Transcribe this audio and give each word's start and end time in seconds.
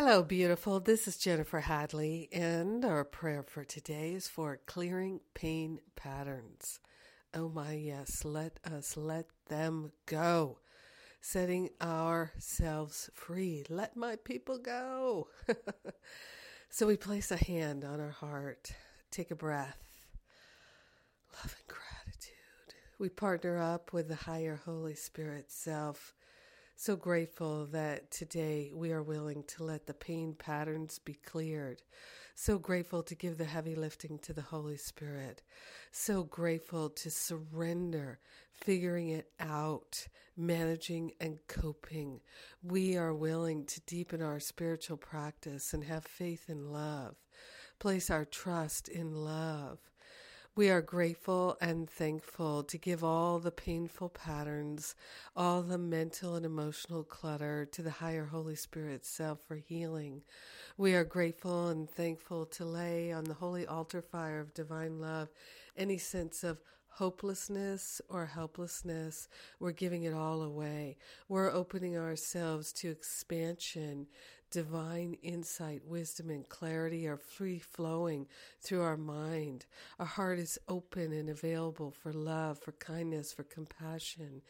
Hello, 0.00 0.22
beautiful. 0.22 0.78
This 0.78 1.08
is 1.08 1.16
Jennifer 1.16 1.58
Hadley, 1.58 2.28
and 2.32 2.84
our 2.84 3.04
prayer 3.04 3.42
for 3.42 3.64
today 3.64 4.12
is 4.12 4.28
for 4.28 4.60
clearing 4.64 5.18
pain 5.34 5.80
patterns. 5.96 6.78
Oh, 7.34 7.48
my, 7.48 7.72
yes, 7.72 8.24
let 8.24 8.60
us 8.64 8.96
let 8.96 9.26
them 9.48 9.90
go. 10.06 10.60
Setting 11.20 11.70
ourselves 11.82 13.10
free. 13.12 13.64
Let 13.68 13.96
my 13.96 14.14
people 14.14 14.58
go. 14.58 15.26
so 16.70 16.86
we 16.86 16.96
place 16.96 17.32
a 17.32 17.36
hand 17.36 17.84
on 17.84 18.00
our 18.00 18.12
heart, 18.12 18.70
take 19.10 19.32
a 19.32 19.34
breath, 19.34 19.82
love 21.34 21.56
and 21.58 21.66
gratitude. 21.66 22.76
We 23.00 23.08
partner 23.08 23.58
up 23.58 23.92
with 23.92 24.06
the 24.06 24.14
higher 24.14 24.60
Holy 24.64 24.94
Spirit 24.94 25.50
self 25.50 26.14
so 26.80 26.94
grateful 26.94 27.66
that 27.66 28.08
today 28.12 28.70
we 28.72 28.92
are 28.92 29.02
willing 29.02 29.42
to 29.42 29.64
let 29.64 29.84
the 29.84 29.92
pain 29.92 30.32
patterns 30.38 31.00
be 31.00 31.14
cleared. 31.14 31.82
So 32.36 32.56
grateful 32.56 33.02
to 33.02 33.16
give 33.16 33.36
the 33.36 33.46
heavy 33.46 33.74
lifting 33.74 34.16
to 34.20 34.32
the 34.32 34.42
Holy 34.42 34.76
Spirit. 34.76 35.42
So 35.90 36.22
grateful 36.22 36.88
to 36.90 37.10
surrender, 37.10 38.20
figuring 38.52 39.08
it 39.08 39.28
out, 39.40 40.06
managing 40.36 41.14
and 41.20 41.40
coping. 41.48 42.20
We 42.62 42.96
are 42.96 43.12
willing 43.12 43.66
to 43.66 43.80
deepen 43.80 44.22
our 44.22 44.38
spiritual 44.38 44.98
practice 44.98 45.74
and 45.74 45.82
have 45.82 46.04
faith 46.04 46.48
in 46.48 46.70
love, 46.70 47.16
place 47.80 48.08
our 48.08 48.24
trust 48.24 48.86
in 48.88 49.16
love 49.16 49.80
we 50.58 50.70
are 50.70 50.82
grateful 50.82 51.56
and 51.60 51.88
thankful 51.88 52.64
to 52.64 52.76
give 52.76 53.04
all 53.04 53.38
the 53.38 53.52
painful 53.52 54.08
patterns, 54.08 54.96
all 55.36 55.62
the 55.62 55.78
mental 55.78 56.34
and 56.34 56.44
emotional 56.44 57.04
clutter 57.04 57.64
to 57.64 57.80
the 57.80 57.92
higher 57.92 58.24
Holy 58.24 58.56
Spirit 58.56 59.06
self 59.06 59.38
for 59.46 59.54
healing. 59.54 60.20
We 60.76 60.96
are 60.96 61.04
grateful 61.04 61.68
and 61.68 61.88
thankful 61.88 62.44
to 62.46 62.64
lay 62.64 63.12
on 63.12 63.22
the 63.22 63.34
holy 63.34 63.68
altar 63.68 64.02
fire 64.02 64.40
of 64.40 64.52
divine 64.52 64.98
love 64.98 65.28
any 65.76 65.96
sense 65.96 66.42
of 66.42 66.58
hopelessness 66.98 68.00
or 68.08 68.26
helplessness, 68.26 69.28
we're 69.60 69.70
giving 69.70 70.02
it 70.02 70.12
all 70.12 70.42
away. 70.42 70.96
We're 71.28 71.52
opening 71.52 71.96
ourselves 71.96 72.72
to 72.72 72.90
expansion, 72.90 74.08
divine 74.50 75.16
insight, 75.22 75.82
wisdom, 75.84 76.30
and 76.30 76.48
clarity 76.48 77.06
are 77.06 77.16
free 77.16 77.58
flowing 77.58 78.26
through 78.60 78.82
our 78.82 78.96
mind. 78.96 79.66
Our 79.98 80.06
heart 80.06 80.38
is 80.38 80.58
open 80.68 81.12
and 81.12 81.28
available 81.28 81.90
for 81.90 82.12
love, 82.12 82.58
for 82.58 82.72
kindness, 82.72 83.32
for 83.32 83.44
compassion. 83.44 84.42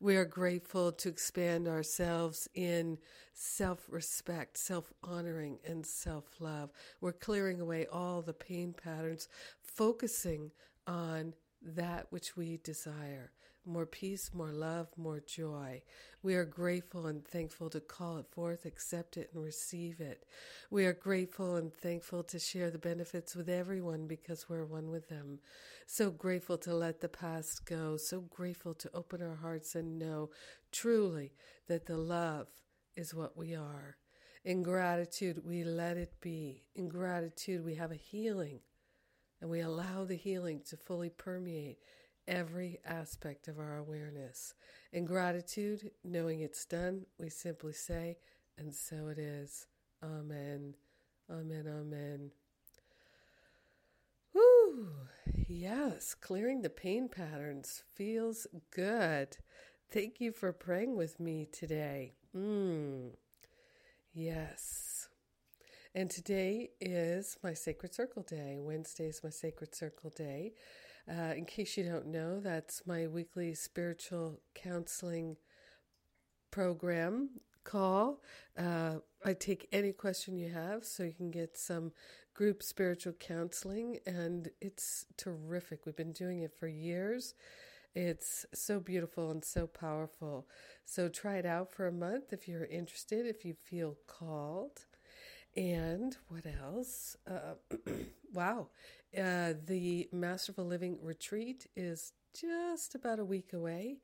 We 0.00 0.16
are 0.16 0.24
grateful 0.24 0.92
to 0.92 1.08
expand 1.08 1.68
ourselves 1.68 2.48
in 2.54 2.98
self 3.32 3.86
respect, 3.88 4.58
self 4.58 4.92
honoring, 5.02 5.58
and 5.66 5.86
self 5.86 6.24
love. 6.40 6.70
We're 7.00 7.12
clearing 7.12 7.60
away 7.60 7.86
all 7.86 8.22
the 8.22 8.32
pain 8.34 8.72
patterns, 8.72 9.28
focusing 9.62 10.52
on 10.86 11.34
that 11.62 12.06
which 12.10 12.36
we 12.36 12.58
desire 12.62 13.32
more 13.66 13.86
peace, 13.86 14.30
more 14.32 14.52
love, 14.52 14.88
more 14.96 15.20
joy. 15.20 15.82
We 16.22 16.34
are 16.34 16.44
grateful 16.44 17.06
and 17.06 17.24
thankful 17.24 17.70
to 17.70 17.80
call 17.80 18.18
it 18.18 18.26
forth, 18.30 18.64
accept 18.64 19.16
it, 19.16 19.30
and 19.34 19.42
receive 19.42 20.00
it. 20.00 20.24
We 20.70 20.86
are 20.86 20.92
grateful 20.92 21.56
and 21.56 21.72
thankful 21.72 22.22
to 22.24 22.38
share 22.38 22.70
the 22.70 22.78
benefits 22.78 23.34
with 23.34 23.48
everyone 23.48 24.06
because 24.06 24.48
we're 24.48 24.64
one 24.64 24.90
with 24.90 25.08
them. 25.08 25.40
So 25.86 26.10
grateful 26.10 26.58
to 26.58 26.74
let 26.74 27.00
the 27.00 27.08
past 27.08 27.66
go. 27.66 27.96
So 27.96 28.20
grateful 28.20 28.74
to 28.74 28.90
open 28.94 29.22
our 29.22 29.36
hearts 29.36 29.74
and 29.74 29.98
know 29.98 30.30
truly 30.72 31.32
that 31.68 31.86
the 31.86 31.96
love 31.96 32.48
is 32.96 33.14
what 33.14 33.36
we 33.36 33.54
are. 33.54 33.96
In 34.44 34.62
gratitude, 34.62 35.42
we 35.44 35.64
let 35.64 35.96
it 35.96 36.20
be. 36.20 36.62
In 36.74 36.88
gratitude, 36.88 37.64
we 37.64 37.74
have 37.74 37.90
a 37.90 37.96
healing 37.96 38.60
and 39.40 39.50
we 39.50 39.60
allow 39.60 40.04
the 40.04 40.16
healing 40.16 40.60
to 40.68 40.76
fully 40.76 41.10
permeate 41.10 41.78
every 42.28 42.78
aspect 42.84 43.48
of 43.48 43.58
our 43.58 43.76
awareness. 43.76 44.54
In 44.92 45.04
gratitude, 45.04 45.90
knowing 46.04 46.40
it's 46.40 46.64
done, 46.64 47.06
we 47.18 47.30
simply 47.30 47.72
say, 47.72 48.16
and 48.58 48.74
so 48.74 49.08
it 49.08 49.18
is. 49.18 49.66
Amen. 50.02 50.74
Amen. 51.30 51.66
Amen. 51.68 52.30
Whew. 54.32 54.88
Yes, 55.48 56.14
clearing 56.14 56.62
the 56.62 56.70
pain 56.70 57.08
patterns 57.08 57.82
feels 57.94 58.46
good. 58.70 59.36
Thank 59.90 60.20
you 60.20 60.32
for 60.32 60.52
praying 60.52 60.96
with 60.96 61.20
me 61.20 61.46
today. 61.50 62.12
Mm. 62.36 63.10
Yes. 64.12 65.08
And 65.94 66.10
today 66.10 66.70
is 66.80 67.38
my 67.42 67.54
Sacred 67.54 67.94
Circle 67.94 68.24
Day. 68.24 68.58
Wednesday 68.58 69.06
is 69.06 69.22
my 69.24 69.30
Sacred 69.30 69.74
Circle 69.74 70.10
Day. 70.10 70.52
Uh, 71.08 71.34
in 71.36 71.44
case 71.44 71.76
you 71.76 71.84
don't 71.84 72.06
know, 72.06 72.40
that's 72.40 72.82
my 72.86 73.06
weekly 73.06 73.54
spiritual 73.54 74.40
counseling 74.54 75.36
program 76.50 77.30
call. 77.64 78.22
Uh, 78.58 78.96
I 79.24 79.34
take 79.34 79.68
any 79.72 79.92
question 79.92 80.36
you 80.36 80.52
have 80.52 80.84
so 80.84 81.02
you 81.02 81.12
can 81.12 81.30
get 81.30 81.56
some 81.56 81.92
group 82.34 82.62
spiritual 82.62 83.12
counseling, 83.14 83.98
and 84.06 84.50
it's 84.60 85.06
terrific. 85.16 85.86
We've 85.86 85.96
been 85.96 86.12
doing 86.12 86.40
it 86.42 86.52
for 86.58 86.68
years. 86.68 87.34
It's 87.94 88.44
so 88.52 88.78
beautiful 88.78 89.30
and 89.30 89.44
so 89.44 89.66
powerful. 89.66 90.46
So 90.84 91.08
try 91.08 91.36
it 91.36 91.46
out 91.46 91.72
for 91.72 91.86
a 91.86 91.92
month 91.92 92.32
if 92.32 92.46
you're 92.46 92.66
interested, 92.66 93.26
if 93.26 93.44
you 93.44 93.54
feel 93.54 93.96
called. 94.06 94.84
And 95.56 96.14
what 96.28 96.44
else? 96.62 97.16
Uh, 97.26 97.54
wow. 98.34 98.68
Uh, 99.16 99.54
the 99.64 100.08
Masterful 100.12 100.66
Living 100.66 100.98
Retreat 101.00 101.66
is 101.74 102.12
just 102.38 102.94
about 102.94 103.18
a 103.18 103.24
week 103.24 103.54
away, 103.54 103.96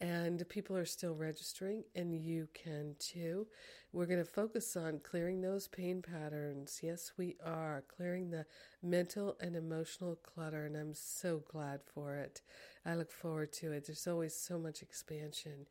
and 0.00 0.48
people 0.48 0.76
are 0.76 0.84
still 0.84 1.16
registering, 1.16 1.82
and 1.96 2.14
you 2.14 2.46
can 2.54 2.94
too. 3.00 3.48
We're 3.92 4.06
going 4.06 4.20
to 4.20 4.24
focus 4.24 4.76
on 4.76 5.00
clearing 5.00 5.40
those 5.40 5.66
pain 5.66 6.00
patterns. 6.00 6.78
Yes, 6.80 7.10
we 7.18 7.34
are 7.44 7.82
clearing 7.88 8.30
the 8.30 8.46
mental 8.84 9.36
and 9.40 9.56
emotional 9.56 10.14
clutter, 10.14 10.64
and 10.66 10.76
I'm 10.76 10.94
so 10.94 11.42
glad 11.50 11.80
for 11.92 12.14
it. 12.14 12.40
I 12.86 12.94
look 12.94 13.10
forward 13.10 13.52
to 13.54 13.72
it. 13.72 13.86
There's 13.86 14.06
always 14.06 14.36
so 14.36 14.60
much 14.60 14.80
expansion. 14.80 15.66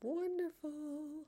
Wonderful. 0.00 1.26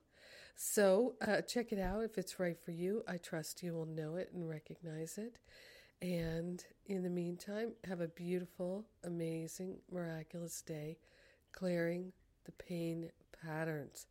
So 0.56 1.16
uh, 1.20 1.42
check 1.42 1.70
it 1.70 1.78
out 1.78 2.04
if 2.04 2.16
it's 2.16 2.40
right 2.40 2.58
for 2.58 2.70
you. 2.70 3.02
I 3.06 3.18
trust 3.18 3.62
you 3.62 3.74
will 3.74 3.86
know 3.86 4.16
it 4.16 4.30
and 4.32 4.48
recognize 4.48 5.18
it. 5.18 5.38
And 6.02 6.64
in 6.86 7.02
the 7.02 7.10
meantime, 7.10 7.72
have 7.84 8.00
a 8.00 8.08
beautiful, 8.08 8.84
amazing, 9.04 9.78
miraculous 9.90 10.60
day 10.60 10.98
clearing 11.52 12.12
the 12.44 12.52
pain 12.52 13.10
patterns. 13.42 14.06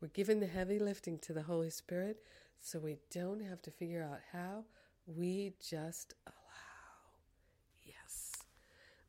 We're 0.00 0.08
giving 0.08 0.40
the 0.40 0.46
heavy 0.46 0.78
lifting 0.78 1.18
to 1.20 1.32
the 1.32 1.42
Holy 1.42 1.70
Spirit 1.70 2.18
so 2.60 2.78
we 2.78 2.98
don't 3.10 3.40
have 3.40 3.62
to 3.62 3.70
figure 3.70 4.02
out 4.02 4.20
how. 4.32 4.64
We 5.06 5.54
just 5.66 6.14
allow. 6.26 6.36
Yes. 7.82 8.32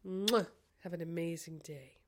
Mwah. 0.06 0.48
Have 0.84 0.94
an 0.94 1.02
amazing 1.02 1.60
day. 1.66 1.99